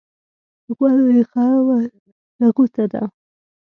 [0.75, 3.03] غول د خراب هاضمې نغوته ده.